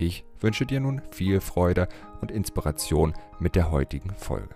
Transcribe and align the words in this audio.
Ich 0.00 0.24
wünsche 0.38 0.64
dir 0.64 0.78
nun 0.78 1.02
viel 1.10 1.40
Freude 1.40 1.88
und 2.20 2.30
Inspiration 2.30 3.14
mit 3.40 3.56
der 3.56 3.72
heutigen 3.72 4.14
Folge. 4.14 4.54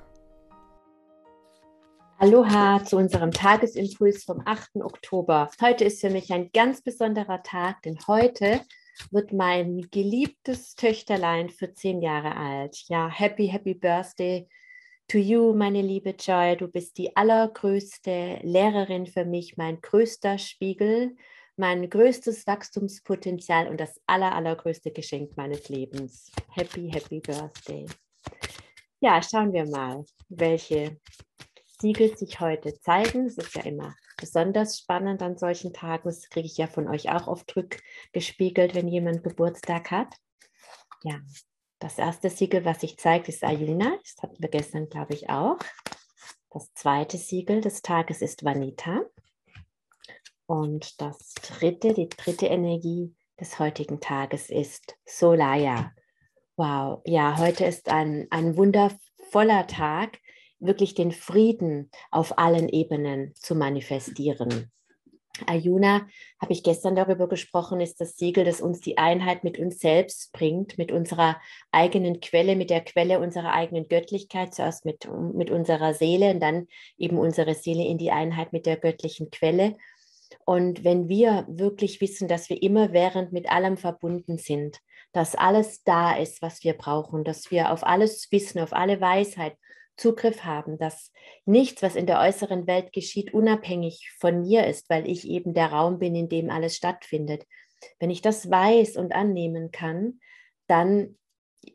Aloha 2.18 2.84
zu 2.84 2.96
unserem 2.96 3.32
Tagesimpuls 3.32 4.22
vom 4.22 4.40
8. 4.44 4.76
Oktober. 4.76 5.50
Heute 5.60 5.84
ist 5.84 6.00
für 6.00 6.10
mich 6.10 6.32
ein 6.32 6.50
ganz 6.52 6.80
besonderer 6.80 7.42
Tag, 7.42 7.82
denn 7.82 7.98
heute 8.06 8.60
wird 9.10 9.32
mein 9.32 9.88
geliebtes 9.90 10.76
Töchterlein 10.76 11.48
14 11.48 12.00
Jahre 12.00 12.36
alt. 12.36 12.84
Ja, 12.86 13.08
happy, 13.08 13.48
happy 13.48 13.74
Birthday 13.74 14.48
to 15.08 15.18
you, 15.18 15.52
meine 15.54 15.82
liebe 15.82 16.10
Joy. 16.10 16.56
Du 16.56 16.68
bist 16.68 16.98
die 16.98 17.16
allergrößte 17.16 18.38
Lehrerin 18.42 19.08
für 19.08 19.24
mich, 19.24 19.56
mein 19.56 19.80
größter 19.80 20.38
Spiegel, 20.38 21.16
mein 21.62 21.88
größtes 21.88 22.44
Wachstumspotenzial 22.48 23.68
und 23.68 23.78
das 23.78 24.00
aller, 24.08 24.34
allergrößte 24.34 24.90
Geschenk 24.90 25.36
meines 25.36 25.68
Lebens. 25.68 26.32
Happy, 26.50 26.90
happy 26.90 27.20
Birthday. 27.20 27.86
Ja, 28.98 29.22
schauen 29.22 29.52
wir 29.52 29.64
mal, 29.70 30.04
welche 30.28 30.98
Siegel 31.80 32.16
sich 32.16 32.40
heute 32.40 32.74
zeigen. 32.80 33.26
Es 33.26 33.38
ist 33.38 33.54
ja 33.54 33.62
immer 33.62 33.94
besonders 34.16 34.80
spannend 34.80 35.22
an 35.22 35.38
solchen 35.38 35.72
Tagen. 35.72 36.02
Das 36.08 36.28
kriege 36.30 36.46
ich 36.46 36.56
ja 36.56 36.66
von 36.66 36.88
euch 36.88 37.10
auch 37.10 37.28
oft 37.28 37.54
rückgespiegelt, 37.54 38.74
wenn 38.74 38.88
jemand 38.88 39.22
Geburtstag 39.22 39.92
hat. 39.92 40.16
Ja, 41.04 41.20
das 41.78 41.96
erste 41.96 42.28
Siegel, 42.28 42.64
was 42.64 42.80
sich 42.80 42.98
zeigt, 42.98 43.28
ist 43.28 43.44
Ayuna. 43.44 43.96
Das 44.02 44.20
hatten 44.20 44.42
wir 44.42 44.48
gestern, 44.48 44.88
glaube 44.88 45.14
ich, 45.14 45.30
auch. 45.30 45.58
Das 46.50 46.74
zweite 46.74 47.18
Siegel 47.18 47.60
des 47.60 47.82
Tages 47.82 48.20
ist 48.20 48.42
Vanita. 48.42 49.02
Und 50.46 51.00
das 51.00 51.34
dritte, 51.34 51.94
die 51.94 52.08
dritte 52.08 52.46
Energie 52.46 53.14
des 53.40 53.58
heutigen 53.58 54.00
Tages 54.00 54.50
ist 54.50 54.96
Solaya. 55.04 55.92
Wow, 56.56 57.00
ja, 57.06 57.38
heute 57.38 57.64
ist 57.64 57.88
ein, 57.88 58.26
ein 58.30 58.56
wundervoller 58.56 59.66
Tag, 59.66 60.18
wirklich 60.60 60.94
den 60.94 61.12
Frieden 61.12 61.90
auf 62.10 62.38
allen 62.38 62.68
Ebenen 62.68 63.34
zu 63.34 63.54
manifestieren. 63.54 64.70
Ayuna, 65.46 66.06
habe 66.40 66.52
ich 66.52 66.62
gestern 66.62 66.94
darüber 66.94 67.26
gesprochen, 67.28 67.80
ist 67.80 68.00
das 68.00 68.16
Siegel, 68.16 68.44
das 68.44 68.60
uns 68.60 68.80
die 68.80 68.98
Einheit 68.98 69.44
mit 69.44 69.58
uns 69.58 69.80
selbst 69.80 70.32
bringt, 70.32 70.76
mit 70.76 70.92
unserer 70.92 71.40
eigenen 71.70 72.20
Quelle, 72.20 72.54
mit 72.54 72.68
der 72.68 72.82
Quelle 72.82 73.18
unserer 73.18 73.52
eigenen 73.52 73.88
Göttlichkeit, 73.88 74.54
zuerst 74.54 74.84
mit, 74.84 75.08
mit 75.32 75.50
unserer 75.50 75.94
Seele 75.94 76.32
und 76.32 76.40
dann 76.40 76.68
eben 76.98 77.18
unsere 77.18 77.54
Seele 77.54 77.84
in 77.84 77.96
die 77.98 78.10
Einheit 78.10 78.52
mit 78.52 78.66
der 78.66 78.76
göttlichen 78.76 79.30
Quelle. 79.30 79.76
Und 80.44 80.84
wenn 80.84 81.08
wir 81.08 81.46
wirklich 81.48 82.00
wissen, 82.00 82.28
dass 82.28 82.48
wir 82.48 82.62
immer 82.62 82.92
während 82.92 83.32
mit 83.32 83.50
allem 83.50 83.76
verbunden 83.76 84.38
sind, 84.38 84.78
dass 85.12 85.34
alles 85.34 85.84
da 85.84 86.16
ist, 86.16 86.42
was 86.42 86.64
wir 86.64 86.74
brauchen, 86.74 87.24
dass 87.24 87.50
wir 87.50 87.70
auf 87.70 87.84
alles 87.84 88.30
Wissen, 88.30 88.60
auf 88.60 88.72
alle 88.72 89.00
Weisheit 89.00 89.56
Zugriff 89.96 90.44
haben, 90.44 90.78
dass 90.78 91.12
nichts, 91.44 91.82
was 91.82 91.96
in 91.96 92.06
der 92.06 92.20
äußeren 92.20 92.66
Welt 92.66 92.92
geschieht, 92.92 93.34
unabhängig 93.34 94.10
von 94.18 94.40
mir 94.40 94.66
ist, 94.66 94.88
weil 94.88 95.08
ich 95.08 95.28
eben 95.28 95.54
der 95.54 95.70
Raum 95.72 95.98
bin, 95.98 96.14
in 96.14 96.28
dem 96.28 96.50
alles 96.50 96.76
stattfindet. 96.76 97.46
Wenn 97.98 98.10
ich 98.10 98.22
das 98.22 98.50
weiß 98.50 98.96
und 98.96 99.12
annehmen 99.12 99.70
kann, 99.70 100.20
dann 100.66 101.18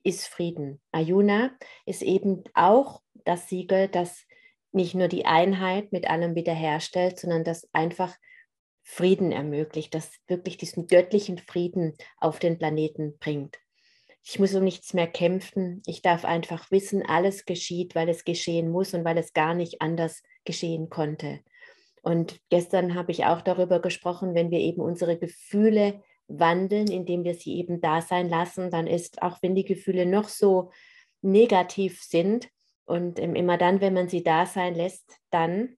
ist 0.04 0.28
Frieden. 0.28 0.81
Ayuna 0.92 1.52
ist 1.86 2.02
eben 2.02 2.44
auch 2.54 3.02
das 3.24 3.50
Siegel, 3.50 3.88
das 3.88 4.26
nicht 4.72 4.96
nur 4.96 5.08
die 5.08 5.26
Einheit 5.26 5.92
mit 5.92 6.10
allem 6.10 6.36
wiederherstellt, 6.36 7.20
sondern 7.20 7.44
das 7.44 7.70
einfach 7.74 8.16
Frieden 8.90 9.34
ermöglicht, 9.34 9.94
das 9.94 10.09
wirklich 10.28 10.56
diesen 10.56 10.88
göttlichen 10.88 11.40
Frieden 11.40 11.94
auf 12.22 12.40
den 12.40 12.58
Planeten 12.58 13.18
bringt. 13.20 13.58
Ich 14.24 14.40
muss 14.40 14.56
um 14.56 14.64
nichts 14.64 14.94
mehr 14.94 15.08
kämpfen. 15.08 15.84
Ich 15.86 16.02
darf 16.02 16.24
einfach 16.24 16.72
wissen, 16.72 17.06
alles 17.06 17.44
geschieht, 17.44 17.96
weil 17.96 18.08
es 18.08 18.24
geschehen 18.24 18.70
muss 18.70 18.94
und 18.94 19.03
weil 19.03 19.18
es 19.18 19.34
gar 19.34 19.56
nicht 19.56 19.81
anders 19.81 20.24
geschehen 20.46 20.90
konnte. 20.90 21.42
Und 22.02 22.40
gestern 22.50 22.96
habe 22.96 23.12
ich 23.12 23.25
auch 23.25 23.42
darüber 23.42 23.81
gesprochen, 23.81 24.34
wenn 24.36 24.52
wir 24.52 24.59
eben 24.59 24.81
unsere 24.81 25.18
Gefühle 25.18 26.02
wandeln, 26.30 26.90
indem 26.90 27.25
wir 27.25 27.36
sie 27.36 27.58
eben 27.58 27.81
da 27.81 28.02
sein 28.02 28.30
lassen, 28.30 28.72
dann 28.72 28.88
ist, 28.88 29.22
auch 29.22 29.38
wenn 29.42 29.54
die 29.54 29.66
Gefühle 29.66 30.06
noch 30.06 30.30
so 30.30 30.72
negativ 31.22 32.02
sind 32.02 32.50
und 32.86 33.19
immer 33.19 33.58
dann, 33.58 33.81
wenn 33.81 33.94
man 33.94 34.08
sie 34.08 34.24
da 34.24 34.46
sein 34.46 34.75
lässt, 34.75 35.19
dann 35.30 35.75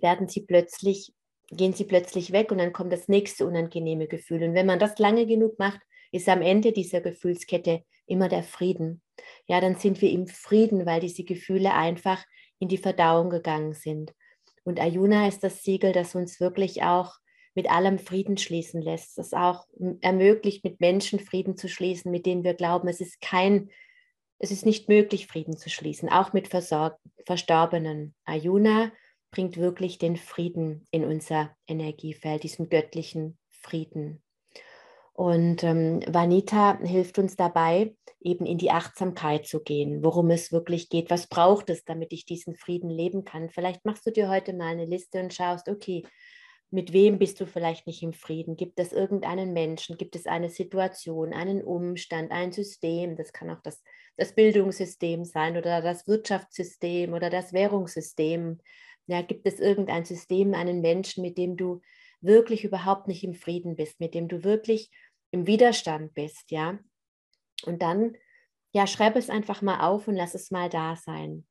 werden 0.00 0.28
sie 0.28 0.40
plötzlich 0.40 1.12
gehen 1.50 1.72
sie 1.72 1.84
plötzlich 1.84 2.32
weg 2.32 2.50
und 2.50 2.58
dann 2.58 2.72
kommt 2.72 2.92
das 2.92 3.08
nächste 3.08 3.46
unangenehme 3.46 4.08
Gefühl. 4.08 4.42
Und 4.42 4.54
wenn 4.54 4.66
man 4.66 4.78
das 4.78 4.98
lange 4.98 5.26
genug 5.26 5.58
macht, 5.58 5.80
ist 6.12 6.28
am 6.28 6.42
Ende 6.42 6.72
dieser 6.72 7.00
Gefühlskette 7.00 7.82
immer 8.06 8.28
der 8.28 8.42
Frieden. 8.42 9.02
Ja, 9.46 9.60
dann 9.60 9.76
sind 9.76 10.00
wir 10.00 10.10
im 10.10 10.26
Frieden, 10.26 10.86
weil 10.86 11.00
diese 11.00 11.24
Gefühle 11.24 11.74
einfach 11.74 12.24
in 12.58 12.68
die 12.68 12.78
Verdauung 12.78 13.30
gegangen 13.30 13.74
sind. 13.74 14.12
Und 14.64 14.80
Ayuna 14.80 15.28
ist 15.28 15.44
das 15.44 15.62
Siegel, 15.62 15.92
das 15.92 16.14
uns 16.14 16.40
wirklich 16.40 16.82
auch 16.82 17.14
mit 17.54 17.70
allem 17.70 17.98
Frieden 17.98 18.36
schließen 18.36 18.82
lässt. 18.82 19.18
Das 19.18 19.32
auch 19.32 19.66
ermöglicht, 20.00 20.64
mit 20.64 20.80
Menschen 20.80 21.20
Frieden 21.20 21.56
zu 21.56 21.68
schließen, 21.68 22.10
mit 22.10 22.26
denen 22.26 22.44
wir 22.44 22.54
glauben, 22.54 22.88
es 22.88 23.00
ist 23.00 23.20
kein, 23.20 23.70
es 24.38 24.50
ist 24.50 24.66
nicht 24.66 24.88
möglich, 24.88 25.26
Frieden 25.26 25.56
zu 25.56 25.70
schließen, 25.70 26.08
auch 26.08 26.32
mit 26.32 26.48
Versor 26.48 26.98
Verstorbenen. 27.24 28.14
Ayuna 28.24 28.92
bringt 29.36 29.58
wirklich 29.58 29.98
den 29.98 30.16
Frieden 30.16 30.86
in 30.90 31.04
unser 31.04 31.54
Energiefeld, 31.68 32.42
diesen 32.42 32.70
göttlichen 32.70 33.36
Frieden. 33.50 34.22
Und 35.12 35.62
ähm, 35.62 36.00
Vanita 36.06 36.78
hilft 36.78 37.18
uns 37.18 37.36
dabei, 37.36 37.94
eben 38.18 38.46
in 38.46 38.56
die 38.56 38.70
Achtsamkeit 38.70 39.46
zu 39.46 39.62
gehen, 39.62 40.02
worum 40.02 40.30
es 40.30 40.52
wirklich 40.52 40.88
geht. 40.88 41.10
Was 41.10 41.26
braucht 41.26 41.68
es, 41.68 41.84
damit 41.84 42.14
ich 42.14 42.24
diesen 42.24 42.56
Frieden 42.56 42.88
leben 42.88 43.26
kann? 43.26 43.50
Vielleicht 43.50 43.84
machst 43.84 44.06
du 44.06 44.10
dir 44.10 44.30
heute 44.30 44.54
mal 44.54 44.68
eine 44.68 44.86
Liste 44.86 45.20
und 45.20 45.34
schaust, 45.34 45.68
okay, 45.68 46.02
mit 46.70 46.94
wem 46.94 47.18
bist 47.18 47.38
du 47.38 47.46
vielleicht 47.46 47.86
nicht 47.86 48.02
im 48.02 48.14
Frieden? 48.14 48.56
Gibt 48.56 48.80
es 48.80 48.94
irgendeinen 48.94 49.52
Menschen? 49.52 49.98
Gibt 49.98 50.16
es 50.16 50.24
eine 50.24 50.48
Situation, 50.48 51.34
einen 51.34 51.62
Umstand, 51.62 52.32
ein 52.32 52.52
System? 52.52 53.16
Das 53.16 53.34
kann 53.34 53.50
auch 53.50 53.60
das, 53.62 53.82
das 54.16 54.34
Bildungssystem 54.34 55.26
sein 55.26 55.58
oder 55.58 55.82
das 55.82 56.06
Wirtschaftssystem 56.06 57.12
oder 57.12 57.28
das 57.28 57.52
Währungssystem. 57.52 58.60
Ja, 59.06 59.22
gibt 59.22 59.46
es 59.46 59.60
irgendein 59.60 60.04
System, 60.04 60.54
einen 60.54 60.80
Menschen, 60.80 61.22
mit 61.22 61.38
dem 61.38 61.56
du 61.56 61.80
wirklich 62.20 62.64
überhaupt 62.64 63.08
nicht 63.08 63.24
im 63.24 63.34
Frieden 63.34 63.76
bist, 63.76 64.00
mit 64.00 64.14
dem 64.14 64.28
du 64.28 64.42
wirklich 64.42 64.90
im 65.30 65.46
Widerstand 65.46 66.14
bist, 66.14 66.50
ja? 66.50 66.78
Und 67.64 67.82
dann, 67.82 68.16
ja, 68.72 68.86
schreib 68.86 69.16
es 69.16 69.30
einfach 69.30 69.62
mal 69.62 69.80
auf 69.80 70.08
und 70.08 70.16
lass 70.16 70.34
es 70.34 70.50
mal 70.50 70.68
da 70.68 70.96
sein. 70.96 71.46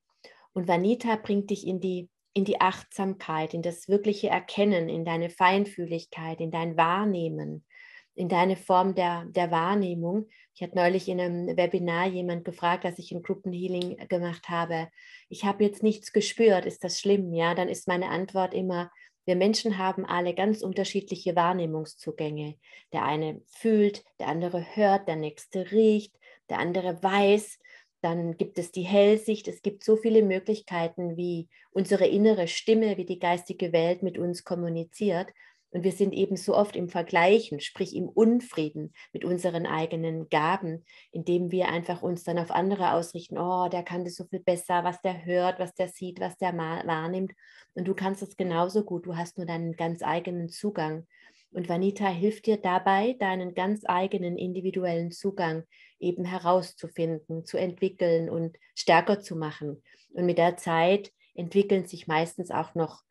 Und 0.53 0.67
Vanita 0.67 1.15
bringt 1.15 1.49
dich 1.49 1.65
in 1.65 1.79
die, 1.79 2.09
in 2.33 2.45
die 2.45 2.61
Achtsamkeit, 2.61 3.53
in 3.53 3.61
das 3.61 3.87
wirkliche 3.87 4.29
Erkennen, 4.29 4.89
in 4.89 5.05
deine 5.05 5.29
Feinfühligkeit, 5.29 6.39
in 6.41 6.51
dein 6.51 6.77
Wahrnehmen, 6.77 7.65
in 8.15 8.29
deine 8.29 8.55
Form 8.55 8.95
der, 8.95 9.25
der 9.25 9.51
Wahrnehmung. 9.51 10.27
Ich 10.53 10.63
hatte 10.63 10.75
neulich 10.75 11.07
in 11.09 11.19
einem 11.19 11.57
Webinar 11.57 12.07
jemand 12.07 12.45
gefragt, 12.45 12.85
dass 12.85 12.97
ich 12.97 13.11
ein 13.11 13.21
Gruppenhealing 13.21 13.97
gemacht 14.07 14.49
habe. 14.49 14.87
Ich 15.29 15.43
habe 15.43 15.65
jetzt 15.65 15.83
nichts 15.83 16.13
gespürt, 16.13 16.65
ist 16.65 16.83
das 16.83 16.99
schlimm? 16.99 17.33
Ja, 17.33 17.53
dann 17.53 17.67
ist 17.67 17.87
meine 17.87 18.09
Antwort 18.09 18.53
immer, 18.53 18.89
wir 19.25 19.35
Menschen 19.35 19.79
haben 19.79 20.05
alle 20.05 20.35
ganz 20.35 20.61
unterschiedliche 20.61 21.35
Wahrnehmungszugänge. 21.35 22.57
Der 22.93 23.03
eine 23.03 23.41
fühlt, 23.47 24.03
der 24.19 24.27
andere 24.27 24.63
hört, 24.75 25.07
der 25.07 25.15
nächste 25.15 25.71
riecht, 25.71 26.15
der 26.49 26.59
andere 26.59 27.01
weiß. 27.01 27.59
Dann 28.01 28.37
gibt 28.37 28.59
es 28.59 28.71
die 28.71 28.83
Hellsicht. 28.83 29.47
Es 29.47 29.63
gibt 29.63 29.83
so 29.83 29.97
viele 29.97 30.21
Möglichkeiten, 30.21 31.17
wie 31.17 31.49
unsere 31.71 32.05
innere 32.05 32.47
Stimme, 32.47 32.97
wie 32.97 33.05
die 33.05 33.17
geistige 33.17 33.73
Welt 33.73 34.03
mit 34.03 34.19
uns 34.19 34.43
kommuniziert. 34.43 35.27
Und 35.71 35.83
wir 35.83 35.91
sind 35.91 36.13
eben 36.13 36.37
so 36.37 36.55
oft 36.55 36.75
im 36.75 36.87
Vergleichen, 36.87 37.59
sprich 37.59 37.95
im 37.95 38.07
Unfrieden 38.07 38.93
mit 39.11 39.25
unseren 39.25 39.65
eigenen 39.65 40.29
Gaben, 40.29 40.85
indem 41.11 41.51
wir 41.51 41.67
einfach 41.67 42.01
uns 42.01 42.23
dann 42.23 42.39
auf 42.39 42.51
andere 42.51 42.93
ausrichten. 42.93 43.37
Oh, 43.37 43.67
der 43.67 43.83
kann 43.83 44.05
das 44.05 44.15
so 44.15 44.23
viel 44.25 44.39
besser, 44.39 44.83
was 44.83 45.01
der 45.01 45.25
hört, 45.25 45.59
was 45.59 45.73
der 45.73 45.89
sieht, 45.89 46.19
was 46.21 46.37
der 46.37 46.55
wahrnimmt. 46.55 47.33
Und 47.73 47.87
du 47.87 47.93
kannst 47.93 48.23
es 48.23 48.37
genauso 48.37 48.83
gut. 48.83 49.05
Du 49.05 49.17
hast 49.17 49.37
nur 49.37 49.45
deinen 49.45 49.75
ganz 49.75 50.01
eigenen 50.01 50.47
Zugang. 50.47 51.05
Und 51.51 51.69
Vanita 51.69 52.07
hilft 52.07 52.47
dir 52.47 52.57
dabei, 52.57 53.15
deinen 53.19 53.53
ganz 53.53 53.83
eigenen 53.85 54.37
individuellen 54.37 55.11
Zugang 55.11 55.63
eben 55.99 56.25
herauszufinden, 56.25 57.45
zu 57.45 57.57
entwickeln 57.57 58.29
und 58.29 58.57
stärker 58.75 59.21
zu 59.21 59.35
machen. 59.37 59.81
Und 60.13 60.25
mit 60.25 60.37
der 60.37 60.57
Zeit 60.57 61.11
entwickeln 61.33 61.85
sich 61.85 62.07
meistens 62.07 62.51
auch 62.51 62.75
noch 62.75 63.03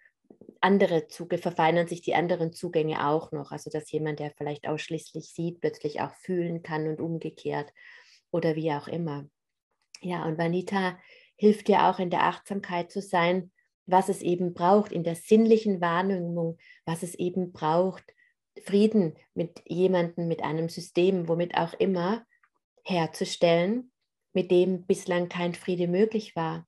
andere 0.61 1.06
Zugänge, 1.06 1.43
verfeinern 1.43 1.87
sich 1.87 2.02
die 2.02 2.14
anderen 2.14 2.52
Zugänge 2.52 3.08
auch 3.08 3.32
noch. 3.32 3.52
Also 3.52 3.70
dass 3.70 3.91
jemand, 3.91 4.20
der 4.20 4.32
vielleicht 4.37 4.67
ausschließlich 4.67 5.26
sieht, 5.26 5.61
plötzlich 5.61 6.00
auch 6.00 6.14
fühlen 6.14 6.62
kann 6.62 6.88
und 6.88 7.00
umgekehrt 7.00 7.73
oder 8.31 8.56
wie 8.56 8.73
auch 8.73 8.88
immer. 8.88 9.26
Ja, 10.00 10.25
und 10.25 10.38
Vanita 10.38 10.99
hilft 11.37 11.69
dir 11.69 11.85
auch 11.85 11.99
in 11.99 12.11
der 12.11 12.25
Achtsamkeit 12.25 12.91
zu 12.91 13.00
sein, 13.00 13.50
was 13.87 14.08
es 14.08 14.23
eben 14.23 14.55
braucht, 14.55 14.93
in 14.93 15.05
der 15.05 15.14
sinnlichen 15.14 15.81
Wahrnehmung, 15.81 16.58
was 16.85 17.02
es 17.02 17.14
eben 17.14 17.52
braucht, 17.52 18.05
Frieden 18.62 19.17
mit 19.35 19.62
jemandem, 19.67 20.29
mit 20.29 20.43
einem 20.43 20.69
System, 20.69 21.29
womit 21.29 21.56
auch 21.56 21.75
immer, 21.75 22.25
herzustellen, 22.85 23.90
mit 24.32 24.50
dem 24.50 24.87
bislang 24.87 25.29
kein 25.29 25.55
Friede 25.55 25.88
möglich 25.88 26.37
war. 26.37 26.67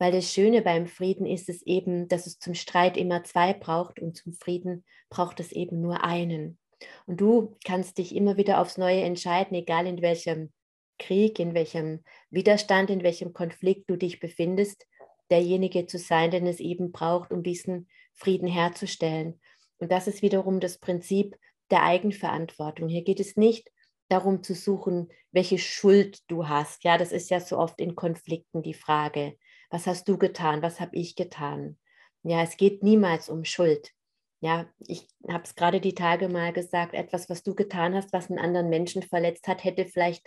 Weil 0.00 0.12
das 0.12 0.32
Schöne 0.32 0.62
beim 0.62 0.86
Frieden 0.86 1.26
ist 1.26 1.50
es 1.50 1.60
eben, 1.62 2.08
dass 2.08 2.26
es 2.26 2.38
zum 2.38 2.54
Streit 2.54 2.96
immer 2.96 3.22
zwei 3.22 3.52
braucht 3.52 4.00
und 4.00 4.16
zum 4.16 4.32
Frieden 4.32 4.82
braucht 5.10 5.40
es 5.40 5.52
eben 5.52 5.82
nur 5.82 6.02
einen. 6.02 6.58
Und 7.04 7.20
du 7.20 7.58
kannst 7.66 7.98
dich 7.98 8.16
immer 8.16 8.38
wieder 8.38 8.62
aufs 8.62 8.78
Neue 8.78 9.02
entscheiden, 9.02 9.54
egal 9.54 9.86
in 9.86 10.00
welchem 10.00 10.52
Krieg, 10.98 11.38
in 11.38 11.52
welchem 11.52 12.02
Widerstand, 12.30 12.88
in 12.88 13.02
welchem 13.02 13.34
Konflikt 13.34 13.90
du 13.90 13.96
dich 13.96 14.20
befindest, 14.20 14.86
derjenige 15.30 15.86
zu 15.86 15.98
sein, 15.98 16.30
den 16.30 16.46
es 16.46 16.60
eben 16.60 16.92
braucht, 16.92 17.30
um 17.30 17.42
diesen 17.42 17.86
Frieden 18.14 18.48
herzustellen. 18.48 19.38
Und 19.76 19.92
das 19.92 20.06
ist 20.06 20.22
wiederum 20.22 20.60
das 20.60 20.78
Prinzip 20.78 21.36
der 21.70 21.82
Eigenverantwortung. 21.82 22.88
Hier 22.88 23.02
geht 23.02 23.20
es 23.20 23.36
nicht 23.36 23.70
darum 24.08 24.42
zu 24.42 24.54
suchen, 24.54 25.10
welche 25.30 25.58
Schuld 25.58 26.20
du 26.26 26.48
hast. 26.48 26.84
Ja, 26.84 26.96
das 26.96 27.12
ist 27.12 27.28
ja 27.28 27.38
so 27.38 27.58
oft 27.58 27.82
in 27.82 27.94
Konflikten 27.94 28.62
die 28.62 28.74
Frage. 28.74 29.36
Was 29.70 29.86
hast 29.86 30.08
du 30.08 30.18
getan? 30.18 30.62
Was 30.62 30.80
habe 30.80 30.96
ich 30.96 31.16
getan? 31.16 31.78
Ja, 32.22 32.42
es 32.42 32.56
geht 32.56 32.82
niemals 32.82 33.28
um 33.28 33.44
Schuld. 33.44 33.92
Ja, 34.40 34.66
ich 34.86 35.06
habe 35.28 35.44
es 35.44 35.54
gerade 35.54 35.80
die 35.80 35.94
Tage 35.94 36.28
mal 36.28 36.52
gesagt, 36.52 36.94
etwas, 36.94 37.28
was 37.28 37.42
du 37.42 37.54
getan 37.54 37.94
hast, 37.94 38.12
was 38.12 38.30
einen 38.30 38.38
anderen 38.38 38.68
Menschen 38.68 39.02
verletzt 39.02 39.46
hat, 39.48 39.64
hätte 39.64 39.86
vielleicht 39.86 40.26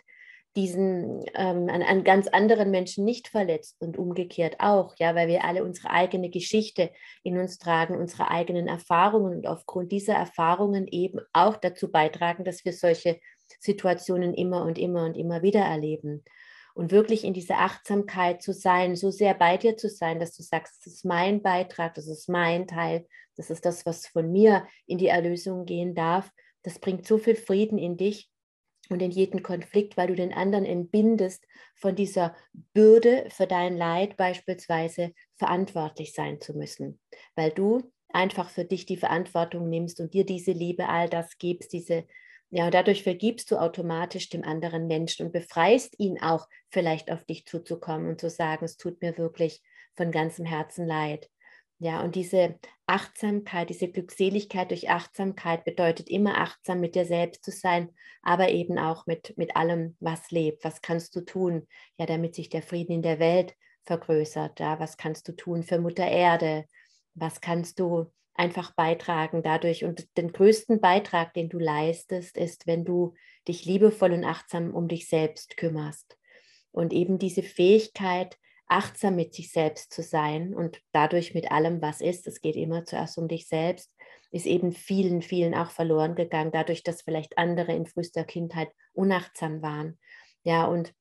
diesen 0.55 1.23
ähm, 1.33 1.67
an, 1.67 1.81
an, 1.81 2.03
ganz 2.03 2.27
anderen 2.27 2.69
Menschen 2.69 3.05
nicht 3.05 3.27
verletzt 3.27 3.75
und 3.79 3.97
umgekehrt 3.97 4.57
auch, 4.59 4.93
ja, 4.99 5.15
weil 5.15 5.27
wir 5.27 5.43
alle 5.43 5.63
unsere 5.63 5.89
eigene 5.89 6.29
Geschichte 6.29 6.91
in 7.23 7.39
uns 7.39 7.57
tragen, 7.57 7.97
unsere 7.97 8.29
eigenen 8.29 8.67
Erfahrungen 8.67 9.37
und 9.37 9.47
aufgrund 9.47 9.91
dieser 9.91 10.13
Erfahrungen 10.13 10.87
eben 10.87 11.19
auch 11.33 11.57
dazu 11.57 11.91
beitragen, 11.91 12.43
dass 12.43 12.65
wir 12.65 12.73
solche 12.73 13.19
Situationen 13.59 14.35
immer 14.35 14.63
und 14.63 14.77
immer 14.77 15.05
und 15.05 15.17
immer 15.17 15.41
wieder 15.41 15.61
erleben. 15.61 16.23
Und 16.73 16.91
wirklich 16.91 17.23
in 17.23 17.33
dieser 17.33 17.59
Achtsamkeit 17.59 18.41
zu 18.41 18.51
sein, 18.51 18.95
so 18.95 19.11
sehr 19.11 19.35
bei 19.35 19.57
dir 19.57 19.77
zu 19.77 19.89
sein, 19.89 20.19
dass 20.19 20.35
du 20.35 20.41
sagst, 20.41 20.85
das 20.85 20.93
ist 20.93 21.05
mein 21.05 21.41
Beitrag, 21.41 21.93
das 21.93 22.07
ist 22.07 22.29
mein 22.29 22.67
Teil, 22.67 23.07
das 23.35 23.49
ist 23.49 23.65
das, 23.65 23.85
was 23.85 24.07
von 24.07 24.31
mir 24.31 24.67
in 24.87 24.97
die 24.97 25.07
Erlösung 25.07 25.65
gehen 25.65 25.93
darf, 25.93 26.31
das 26.63 26.79
bringt 26.79 27.05
so 27.05 27.17
viel 27.17 27.35
Frieden 27.35 27.77
in 27.77 27.97
dich 27.97 28.29
und 28.89 29.01
in 29.01 29.11
jeden 29.11 29.43
Konflikt, 29.43 29.97
weil 29.97 30.07
du 30.07 30.15
den 30.15 30.33
anderen 30.33 30.65
entbindest 30.65 31.45
von 31.75 31.95
dieser 31.95 32.35
Bürde 32.73 33.25
für 33.29 33.47
dein 33.47 33.77
Leid 33.77 34.17
beispielsweise 34.17 35.13
verantwortlich 35.35 36.13
sein 36.13 36.41
zu 36.41 36.53
müssen, 36.53 36.99
weil 37.35 37.51
du 37.51 37.91
einfach 38.09 38.49
für 38.49 38.65
dich 38.65 38.85
die 38.85 38.97
Verantwortung 38.97 39.69
nimmst 39.69 39.99
und 39.99 40.13
dir 40.13 40.25
diese 40.25 40.51
Liebe, 40.51 40.87
all 40.87 41.09
das 41.09 41.37
gibst, 41.37 41.73
diese 41.73 42.05
ja, 42.55 42.65
und 42.65 42.73
dadurch 42.75 43.01
vergibst 43.01 43.49
du 43.49 43.57
automatisch 43.57 44.29
dem 44.29 44.43
anderen 44.43 44.85
Menschen 44.85 45.25
und 45.25 45.31
befreist 45.31 45.99
ihn 45.99 46.21
auch 46.21 46.47
vielleicht 46.69 47.09
auf 47.11 47.25
dich 47.25 47.47
zuzukommen 47.47 48.07
und 48.09 48.21
zu 48.21 48.29
sagen, 48.29 48.63
es 48.63 48.77
tut 48.77 49.01
mir 49.01 49.17
wirklich 49.17 49.63
von 49.95 50.11
ganzem 50.11 50.45
Herzen 50.45 50.85
leid. 50.85 51.31
Ja, 51.79 52.01
und 52.03 52.13
diese 52.13 52.59
Achtsamkeit, 52.85 53.71
diese 53.71 53.87
Glückseligkeit 53.87 54.69
durch 54.69 54.87
Achtsamkeit 54.87 55.65
bedeutet 55.65 56.11
immer 56.11 56.37
achtsam 56.37 56.79
mit 56.79 56.93
dir 56.93 57.05
selbst 57.05 57.43
zu 57.43 57.49
sein, 57.49 57.89
aber 58.21 58.49
eben 58.49 58.77
auch 58.77 59.07
mit, 59.07 59.35
mit 59.35 59.55
allem, 59.55 59.97
was 59.99 60.29
lebt. 60.29 60.63
Was 60.63 60.83
kannst 60.83 61.15
du 61.15 61.21
tun, 61.21 61.67
ja, 61.97 62.05
damit 62.05 62.35
sich 62.35 62.49
der 62.49 62.61
Frieden 62.61 62.91
in 62.93 63.01
der 63.01 63.17
Welt 63.17 63.55
vergrößert? 63.85 64.59
Ja, 64.59 64.79
was 64.79 64.97
kannst 64.97 65.27
du 65.27 65.31
tun 65.31 65.63
für 65.63 65.79
Mutter 65.79 66.07
Erde? 66.07 66.65
Was 67.15 67.41
kannst 67.41 67.79
du 67.79 68.11
einfach 68.33 68.73
beitragen 68.75 69.43
dadurch? 69.43 69.83
Und 69.83 70.07
den 70.17 70.31
größten 70.31 70.81
Beitrag, 70.81 71.33
den 71.33 71.49
du 71.49 71.59
leistest, 71.59 72.37
ist, 72.37 72.67
wenn 72.67 72.85
du 72.85 73.13
dich 73.47 73.65
liebevoll 73.65 74.13
und 74.13 74.23
achtsam 74.23 74.73
um 74.73 74.87
dich 74.87 75.07
selbst 75.07 75.57
kümmerst. 75.57 76.17
Und 76.71 76.93
eben 76.93 77.19
diese 77.19 77.43
Fähigkeit, 77.43 78.37
achtsam 78.67 79.15
mit 79.15 79.33
sich 79.33 79.51
selbst 79.51 79.93
zu 79.93 80.01
sein 80.01 80.55
und 80.55 80.81
dadurch 80.93 81.33
mit 81.33 81.51
allem, 81.51 81.81
was 81.81 82.01
ist, 82.01 82.25
es 82.27 82.41
geht 82.41 82.55
immer 82.55 82.85
zuerst 82.85 83.17
um 83.17 83.27
dich 83.27 83.47
selbst, 83.47 83.91
ist 84.31 84.47
eben 84.47 84.71
vielen, 84.71 85.21
vielen 85.21 85.53
auch 85.53 85.69
verloren 85.69 86.15
gegangen, 86.15 86.51
dadurch, 86.51 86.81
dass 86.81 87.03
vielleicht 87.03 87.37
andere 87.37 87.73
in 87.73 87.85
frühester 87.85 88.23
Kindheit 88.23 88.69
unachtsam 88.93 89.61
waren. 89.61 89.99
Ja, 90.43 90.65
und 90.65 90.91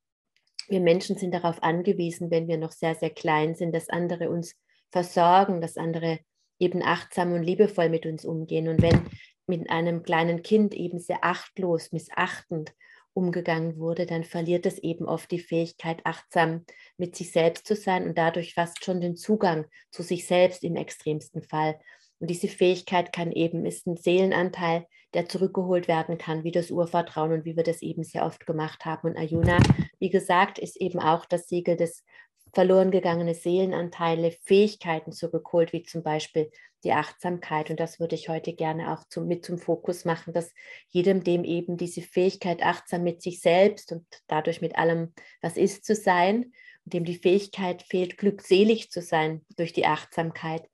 wir 0.68 0.80
Menschen 0.80 1.16
sind 1.16 1.32
darauf 1.32 1.62
angewiesen, 1.62 2.30
wenn 2.30 2.46
wir 2.46 2.58
noch 2.58 2.72
sehr, 2.72 2.94
sehr 2.94 3.10
klein 3.10 3.54
sind, 3.54 3.74
dass 3.74 3.88
andere 3.88 4.28
uns 4.28 4.54
versorgen, 4.90 5.60
dass 5.60 5.78
andere 5.78 6.20
eben 6.62 6.82
achtsam 6.82 7.32
und 7.32 7.42
liebevoll 7.42 7.88
mit 7.88 8.06
uns 8.06 8.24
umgehen. 8.24 8.68
Und 8.68 8.80
wenn 8.80 9.02
mit 9.46 9.68
einem 9.68 10.02
kleinen 10.02 10.42
Kind 10.42 10.74
eben 10.74 10.98
sehr 10.98 11.24
achtlos, 11.24 11.92
missachtend 11.92 12.72
umgegangen 13.14 13.78
wurde, 13.78 14.06
dann 14.06 14.24
verliert 14.24 14.64
es 14.64 14.78
eben 14.78 15.06
oft 15.06 15.30
die 15.30 15.40
Fähigkeit, 15.40 16.00
achtsam 16.04 16.64
mit 16.96 17.14
sich 17.14 17.32
selbst 17.32 17.66
zu 17.66 17.76
sein 17.76 18.06
und 18.06 18.16
dadurch 18.16 18.54
fast 18.54 18.84
schon 18.84 19.00
den 19.00 19.16
Zugang 19.16 19.66
zu 19.90 20.02
sich 20.02 20.26
selbst 20.26 20.64
im 20.64 20.76
extremsten 20.76 21.42
Fall. 21.42 21.78
Und 22.20 22.30
diese 22.30 22.48
Fähigkeit 22.48 23.12
kann 23.12 23.32
eben, 23.32 23.66
ist 23.66 23.86
ein 23.86 23.96
Seelenanteil, 23.96 24.86
der 25.12 25.28
zurückgeholt 25.28 25.88
werden 25.88 26.16
kann, 26.16 26.44
wie 26.44 26.52
das 26.52 26.70
Urvertrauen 26.70 27.32
und 27.32 27.44
wie 27.44 27.56
wir 27.56 27.64
das 27.64 27.82
eben 27.82 28.02
sehr 28.02 28.24
oft 28.24 28.46
gemacht 28.46 28.84
haben. 28.86 29.10
Und 29.10 29.18
Ayuna, 29.18 29.58
wie 29.98 30.08
gesagt, 30.08 30.58
ist 30.58 30.80
eben 30.80 31.00
auch 31.00 31.26
das 31.26 31.48
Siegel 31.48 31.76
des 31.76 32.04
verloren 32.52 32.90
gegangene 32.90 33.34
Seelenanteile, 33.34 34.32
Fähigkeiten 34.42 35.12
zurückholt, 35.12 35.72
wie 35.72 35.82
zum 35.82 36.02
Beispiel 36.02 36.50
die 36.84 36.92
Achtsamkeit. 36.92 37.70
Und 37.70 37.80
das 37.80 38.00
würde 38.00 38.14
ich 38.14 38.28
heute 38.28 38.52
gerne 38.52 38.92
auch 38.92 39.04
zum, 39.08 39.26
mit 39.26 39.44
zum 39.44 39.58
Fokus 39.58 40.04
machen, 40.04 40.32
dass 40.32 40.52
jedem, 40.88 41.24
dem 41.24 41.44
eben 41.44 41.76
diese 41.76 42.02
Fähigkeit, 42.02 42.62
achtsam 42.62 43.04
mit 43.04 43.22
sich 43.22 43.40
selbst 43.40 43.92
und 43.92 44.04
dadurch 44.26 44.60
mit 44.60 44.76
allem, 44.76 45.14
was 45.40 45.56
ist, 45.56 45.84
zu 45.84 45.94
sein, 45.94 46.52
und 46.84 46.94
dem 46.94 47.04
die 47.04 47.16
Fähigkeit 47.16 47.82
fehlt, 47.82 48.18
glückselig 48.18 48.90
zu 48.90 49.00
sein 49.00 49.44
durch 49.56 49.72
die 49.72 49.86
Achtsamkeit, 49.86 50.68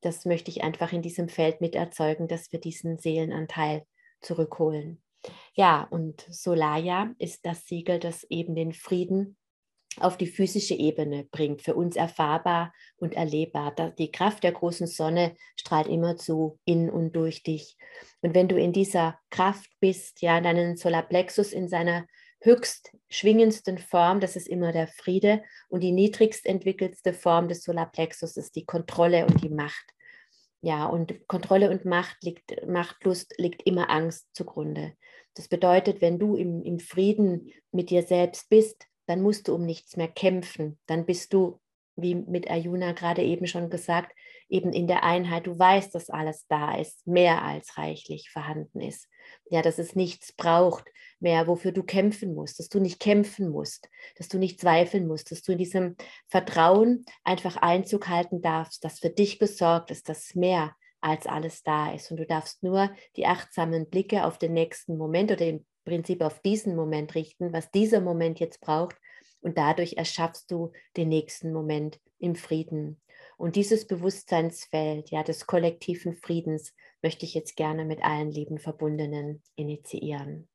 das 0.00 0.24
möchte 0.24 0.50
ich 0.50 0.64
einfach 0.64 0.92
in 0.92 1.02
diesem 1.02 1.28
Feld 1.28 1.60
mit 1.60 1.76
erzeugen, 1.76 2.26
dass 2.26 2.50
wir 2.50 2.58
diesen 2.58 2.98
Seelenanteil 2.98 3.86
zurückholen. 4.20 5.00
Ja, 5.54 5.84
und 5.84 6.26
Solaya 6.28 7.14
ist 7.18 7.46
das 7.46 7.66
Siegel, 7.66 8.00
das 8.00 8.24
eben 8.24 8.56
den 8.56 8.72
Frieden 8.72 9.36
auf 9.98 10.16
die 10.16 10.26
physische 10.26 10.74
Ebene 10.74 11.24
bringt, 11.30 11.62
für 11.62 11.74
uns 11.74 11.96
erfahrbar 11.96 12.72
und 12.96 13.14
erlebbar. 13.14 13.74
Die 13.98 14.10
Kraft 14.10 14.42
der 14.42 14.52
großen 14.52 14.86
Sonne 14.86 15.34
strahlt 15.56 15.88
immer 15.88 16.16
zu 16.16 16.58
in 16.64 16.90
und 16.90 17.14
durch 17.14 17.42
dich. 17.42 17.76
Und 18.20 18.34
wenn 18.34 18.48
du 18.48 18.56
in 18.56 18.72
dieser 18.72 19.18
Kraft 19.30 19.70
bist, 19.80 20.22
ja, 20.22 20.40
deinen 20.40 20.76
Solarplexus 20.76 21.52
in 21.52 21.68
seiner 21.68 22.06
höchst 22.40 22.90
schwingendsten 23.08 23.78
Form, 23.78 24.20
das 24.20 24.36
ist 24.36 24.48
immer 24.48 24.72
der 24.72 24.88
Friede, 24.88 25.42
und 25.68 25.80
die 25.80 25.92
niedrigst 25.92 26.46
entwickelste 26.46 27.12
Form 27.12 27.48
des 27.48 27.62
Solarplexus 27.62 28.36
ist 28.36 28.56
die 28.56 28.64
Kontrolle 28.64 29.26
und 29.26 29.42
die 29.42 29.50
Macht. 29.50 29.92
Ja, 30.60 30.86
und 30.86 31.26
Kontrolle 31.28 31.70
und 31.70 31.84
Macht 31.84 32.22
liegt, 32.22 32.66
Machtlust 32.66 33.34
liegt 33.38 33.62
immer 33.66 33.90
Angst 33.90 34.28
zugrunde. 34.32 34.92
Das 35.34 35.48
bedeutet, 35.48 36.00
wenn 36.00 36.18
du 36.18 36.36
im, 36.36 36.62
im 36.62 36.78
Frieden 36.78 37.50
mit 37.72 37.90
dir 37.90 38.02
selbst 38.02 38.48
bist, 38.48 38.86
dann 39.06 39.22
musst 39.22 39.48
du 39.48 39.54
um 39.54 39.64
nichts 39.64 39.96
mehr 39.96 40.08
kämpfen. 40.08 40.78
Dann 40.86 41.06
bist 41.06 41.32
du, 41.32 41.60
wie 41.96 42.14
mit 42.14 42.50
Ayuna 42.50 42.92
gerade 42.92 43.22
eben 43.22 43.46
schon 43.46 43.70
gesagt, 43.70 44.12
eben 44.48 44.72
in 44.72 44.86
der 44.86 45.02
Einheit. 45.02 45.46
Du 45.46 45.58
weißt, 45.58 45.94
dass 45.94 46.10
alles 46.10 46.46
da 46.46 46.76
ist, 46.76 47.06
mehr 47.06 47.42
als 47.42 47.76
reichlich 47.78 48.30
vorhanden 48.30 48.80
ist. 48.80 49.08
Ja, 49.50 49.62
dass 49.62 49.78
es 49.78 49.94
nichts 49.94 50.32
braucht 50.32 50.84
mehr, 51.20 51.46
wofür 51.46 51.72
du 51.72 51.82
kämpfen 51.82 52.34
musst, 52.34 52.58
dass 52.58 52.68
du 52.68 52.80
nicht 52.80 53.00
kämpfen 53.00 53.48
musst, 53.48 53.88
dass 54.16 54.28
du 54.28 54.38
nicht 54.38 54.60
zweifeln 54.60 55.06
musst, 55.06 55.30
dass 55.30 55.42
du 55.42 55.52
in 55.52 55.58
diesem 55.58 55.96
Vertrauen 56.26 57.04
einfach 57.24 57.56
Einzug 57.56 58.08
halten 58.08 58.42
darfst, 58.42 58.84
dass 58.84 58.98
für 58.98 59.10
dich 59.10 59.38
gesorgt 59.38 59.90
ist, 59.90 60.08
dass 60.08 60.34
mehr 60.34 60.74
als 61.00 61.26
alles 61.26 61.62
da 61.62 61.92
ist. 61.92 62.10
Und 62.10 62.18
du 62.18 62.26
darfst 62.26 62.62
nur 62.62 62.90
die 63.16 63.26
achtsamen 63.26 63.88
Blicke 63.88 64.24
auf 64.24 64.38
den 64.38 64.52
nächsten 64.52 64.96
Moment 64.96 65.30
oder 65.30 65.46
im 65.46 65.66
Prinzip 65.84 66.22
auf 66.22 66.40
diesen 66.40 66.76
Moment 66.76 67.14
richten, 67.14 67.52
was 67.52 67.70
dieser 67.70 68.00
Moment 68.00 68.40
jetzt 68.40 68.60
braucht. 68.60 68.96
Und 69.40 69.58
dadurch 69.58 69.94
erschaffst 69.94 70.50
du 70.50 70.72
den 70.96 71.08
nächsten 71.08 71.52
Moment 71.52 72.00
im 72.18 72.36
Frieden. 72.36 73.00
Und 73.36 73.56
dieses 73.56 73.86
Bewusstseinsfeld 73.86 75.10
ja, 75.10 75.22
des 75.22 75.46
kollektiven 75.46 76.14
Friedens, 76.14 76.72
möchte 77.02 77.26
ich 77.26 77.34
jetzt 77.34 77.56
gerne 77.56 77.84
mit 77.84 78.02
allen 78.04 78.30
lieben 78.30 78.58
Verbundenen 78.58 79.42
initiieren. 79.56 80.48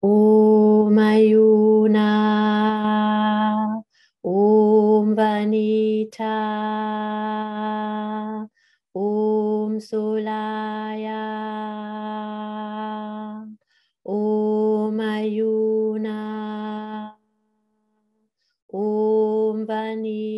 Om 0.00 0.98
Ayuna, 0.98 2.04
Om 4.22 5.16
Vanita, 5.16 6.28
Om 8.92 9.80
Solaya, 9.80 11.57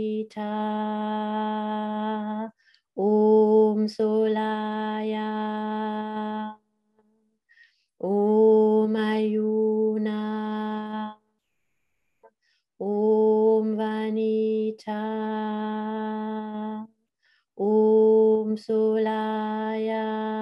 Vanita, 0.00 0.48
Om 2.96 3.86
Solaya, 3.86 5.28
Om 7.98 8.96
Ayuna, 8.96 10.22
Om 12.78 13.76
Vanita, 13.76 15.04
Om 17.56 18.56
Solaya, 18.56 20.39